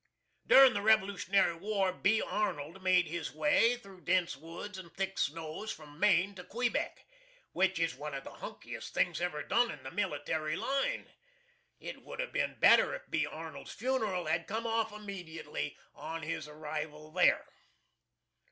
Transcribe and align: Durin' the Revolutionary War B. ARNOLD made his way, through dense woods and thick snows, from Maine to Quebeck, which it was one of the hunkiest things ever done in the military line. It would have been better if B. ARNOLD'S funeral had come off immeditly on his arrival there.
Durin' 0.47 0.73
the 0.73 0.81
Revolutionary 0.81 1.53
War 1.53 1.93
B. 1.93 2.23
ARNOLD 2.23 2.81
made 2.81 3.05
his 3.05 3.31
way, 3.35 3.77
through 3.77 4.01
dense 4.01 4.35
woods 4.35 4.79
and 4.79 4.91
thick 4.91 5.19
snows, 5.19 5.71
from 5.71 5.99
Maine 5.99 6.33
to 6.33 6.43
Quebeck, 6.43 7.05
which 7.51 7.77
it 7.77 7.83
was 7.83 7.95
one 7.95 8.15
of 8.15 8.23
the 8.23 8.31
hunkiest 8.31 8.93
things 8.95 9.21
ever 9.21 9.43
done 9.43 9.69
in 9.69 9.83
the 9.83 9.91
military 9.91 10.55
line. 10.55 11.07
It 11.79 12.01
would 12.01 12.19
have 12.19 12.33
been 12.33 12.57
better 12.59 12.95
if 12.95 13.11
B. 13.11 13.27
ARNOLD'S 13.27 13.73
funeral 13.73 14.25
had 14.25 14.47
come 14.47 14.65
off 14.65 14.91
immeditly 14.91 15.77
on 15.93 16.23
his 16.23 16.47
arrival 16.47 17.11
there. 17.11 17.45